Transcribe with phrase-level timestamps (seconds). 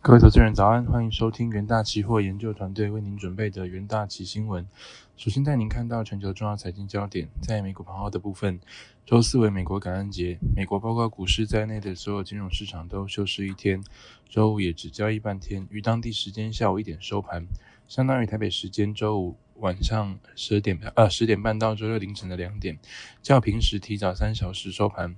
[0.00, 4.66] 各位投资人早安，欢迎收听元大期货研究团队为您准备的元大期新闻。
[5.16, 8.60] 首先带您看到全球重要财经焦点，在美股盘后的部分，
[9.04, 13.82] 周四为美国感恩节，美国包括股市在内的所有金融市场都休市一天，
[14.28, 17.44] 周五也只交易半天，于当地时间下午一点收盘，
[17.88, 22.78] 相当于台北时间周五晚上十点呃十点半到周六凌晨的两点，
[23.20, 25.12] 较平时提早三小时收盘。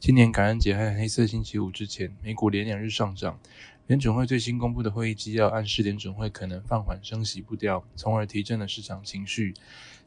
[0.00, 3.38] 今年感恩节和黑色星期五之前，美股连两日上涨。
[3.86, 9.52] 联准会最新公布的会议纪要暗示，联准会可能放缓升息步调，从而提振了市场情绪。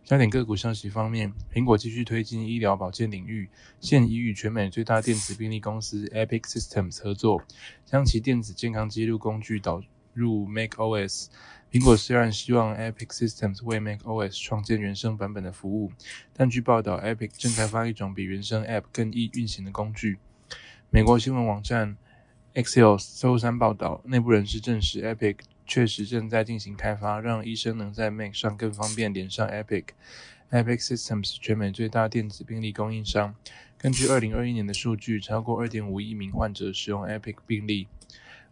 [0.03, 7.43] 焦点个股消息方面，苹果继续推进医疗保健领域，现已与全美最大电子病历公司 Epic Systems 合作，
[7.85, 11.27] 将其电子健康记录工具导入 macOS。
[11.71, 15.91] 苹果虽然希望 Epic Systems 为 macOS 创建原生版本的服务，
[16.33, 20.17] 但据报道，Epic 正开发一种比原生 App 更易运行的工具。
[20.89, 21.95] 美国新闻网站。
[22.57, 29.89] Axios 周三报道，内部人士证实，Epic 确实正在进行开发，让医生能在 Mac 上更方便连上 Epic。
[30.49, 33.35] Epic Systems 全美最大电子病历供应商。
[33.77, 37.87] 根据2021年的数据，超过2.5亿名患者使用 Epic 病历。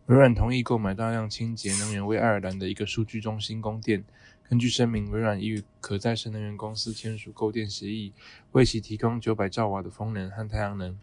[0.06, 4.03] 微软同意购买大量清洁能源为爱尔兰的一个数据中心供电。
[4.48, 8.14] 根据声明，微软已与可再生能源公司签署购电协议，
[8.52, 10.95] 为其提供900兆瓦的风能和太阳能。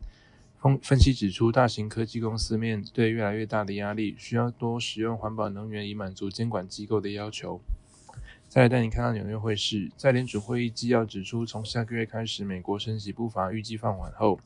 [0.62, 7.60] 分分析指出，大型科技公司面对越来越大的压力，需要多使用环保能源以满足监管机构的要求。
[8.48, 14.38] 再带你看到纽约汇市，在联储会议纪要指出，从下个月开始，美国升息步伐预计放缓后，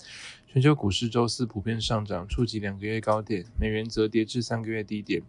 [0.47, 5.21] 全球股市周四普遍上涨，触及两个月高点，美元则跌至三个月低点。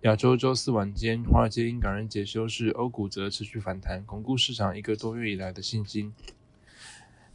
[0.00, 6.14] 亚洲周四晚间，华尔街因感恩节休市，欧股则持续反弹，巩固市场一个多月以来的信心。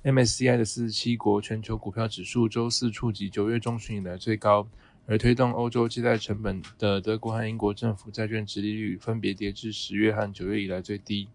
[0.03, 4.67] MSCI 的四十七国全球股票指数周四触及九月中旬以来最高，
[5.05, 11.30] 而推动欧洲借贷成本的德国和英国政府债券直利率分别跌至十月和九月以来最低。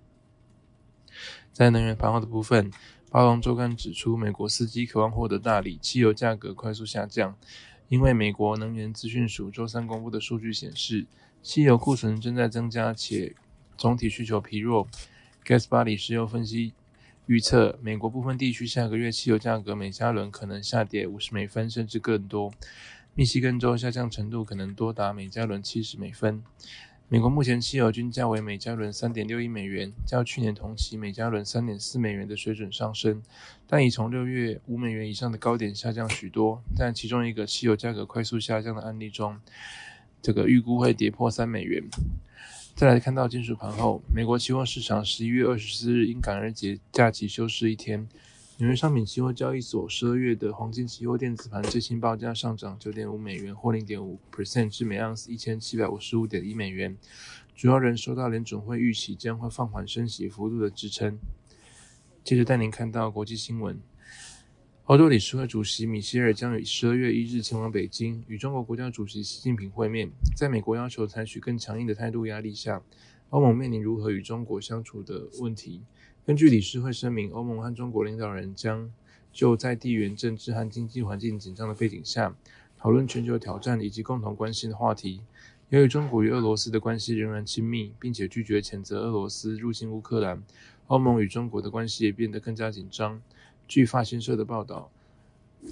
[1.52, 2.72] 在能源盘后的部分，
[3.08, 7.38] 巴龙周刊指出，美国司机渴望获得大礼，汽油价格快速下降，
[7.88, 11.06] 因为美国能源资讯署周三公布的数据显示，
[11.40, 13.36] 汽油库存正在增加，且
[13.78, 14.88] 总体需求疲弱。
[15.44, 16.72] Gas Body 石油分析。
[17.26, 22.52] 预测美国部分地区下个月汽油价格每加仑可能下跌五十美分，甚至更多。
[23.14, 26.44] 密西根州下降程度可能多达每加仑七十美分。
[27.08, 33.20] 美国目前汽油均价为每加仑三点六一美元，较去年同期每加仑三点四美元的水准上升，
[33.66, 36.62] 但已从六月五美元以上的高点下降许多。
[36.76, 39.40] 在其中一个汽油价格快速下降的案例中，
[40.22, 41.82] 这个预估会跌破三美元。
[42.76, 48.06] 再来看到金属盘后，美国期货市场十一月二十四日因感恩节假期休市一天。
[48.58, 56.94] 纽约商品期货交易所十二月的黄金期货电子盘最新报价上涨九点五美元，或零点五 percent 至每盎司一千七百五十五点一美元。
[57.54, 61.18] 主要人受到联准会预期将会放缓升息幅度的支撑。
[62.22, 63.80] 接着带您看到国际新闻。
[64.86, 70.12] 欧洲理事会主席米歇尔将于十二月一日前往北京，与中国国家主席习近平会面。
[70.36, 72.80] 在美国要求采取更强硬的态度压力下，
[73.30, 75.82] 欧盟面临如何与中国相处的问题。
[76.24, 78.88] 根据理事会声明，欧盟和中国领导人将
[79.32, 82.36] 就在地缘政治和经济环境紧张的背景下，
[82.78, 85.20] 讨论全球挑战以及共同关心的话题。
[85.70, 90.44] 由于中国与俄罗斯的关系仍然亲密，并且拒绝谴责俄罗斯入侵乌克兰，
[90.86, 93.20] 欧盟与中国的关系也变得更加紧张。
[93.68, 94.90] 据法新社的报道，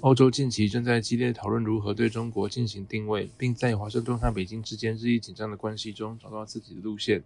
[0.00, 7.22] 欧洲近期正在激烈讨论如何对中国进行定位，并在华盛顿和北京之间日益紧张的关系中找到自己的路线。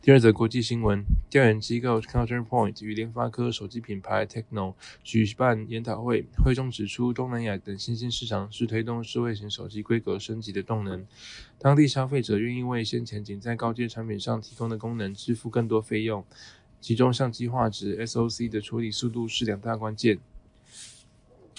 [0.00, 11.04] 第二则国际新闻：调研机构 Counterpoint 与联发科手机品牌 Techno 举办研讨会，会中指出，东南亚等新兴市场是推动智慧型手机规格升级的动能。
[11.58, 16.24] 当地消费者愿意为先前仅在高阶产品上提供的功能支付更多费用。
[16.80, 20.18] 其中，相机画质 SOC 的处理速度是两大关键。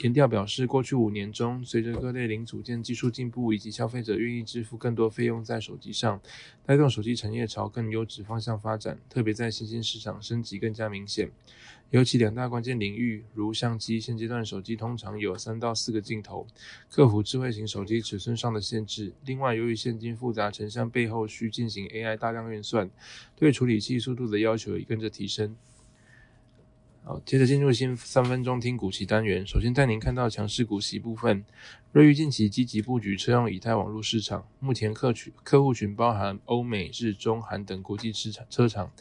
[0.01, 6.21] 研调表示，过去五年中，随着各类零组件技术进步以及消费者愿意支付更多费用在手机上，
[6.65, 8.97] 带动手机产业朝更优质方向发展。
[9.09, 11.29] 特别在新兴市场升级更加明显。
[11.89, 16.47] 尤其两大关键领域，如相机，现阶段手机通常有三到四个镜头，
[16.89, 19.11] 克服智慧型手机尺寸上的限制。
[19.25, 22.89] 另外，由于现今复杂成像背后需进行 AI 大量运算，
[23.35, 25.57] 对处理器速度的要求也跟着提升。
[27.03, 29.45] 好，接着进入新三分钟听股息单元。
[29.47, 31.43] 首先带您看到强势股息部分。
[31.91, 38.45] 瑞昱近期积极布局车用以太网络市场，目前客群客户群包含欧美、日、中、韩等国际市场。
[38.49, 38.91] 车厂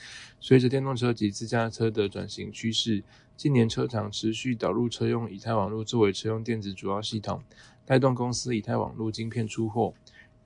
[0.40, 3.02] 随着电动车及自驾车的转型趋势，
[3.36, 7.42] 近年车厂持续导入车用以太网络作为车用电子主要系统，
[7.84, 9.92] 带动公司以太网络晶片出货。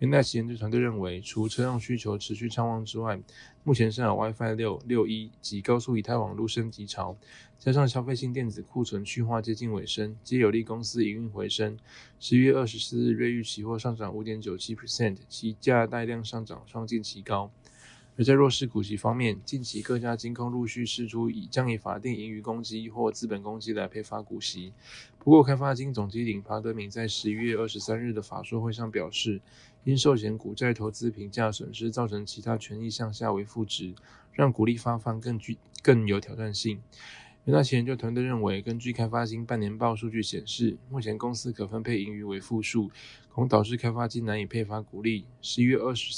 [0.02, 3.20] 元大旗研究团队认为，除车辆需求持续畅旺之外，
[3.62, 7.16] 目前上海 WiFi 六、六一及高速以太网路升级潮，
[7.56, 11.78] 加上消费性电子库存去化接近尾声，皆有利公司营运回升。
[12.18, 17.52] 十一月二十四日，瑞昱期货上涨五点九七 percent，其价带量上涨创近期高。
[18.14, 24.74] 而在弱势股息方面，近期各家金控陆续释出以将以法定盈余公积或资本公积来配发股息。
[25.18, 29.40] 不过，开发金总经理庞德明在十一月二十三日的法说会上表示，
[29.84, 33.94] 因寿险股债投资评价损失造成其他权益向下为负值，
[34.32, 36.82] 让股利发放更具更有挑战性。
[37.44, 42.90] 元大旗研究团队认为，根据开发金半年报数据显示，目前公司可分配盈余为负数，
[43.30, 45.24] 恐导致开发金难以配发股利。
[45.40, 46.10] 十一月二十。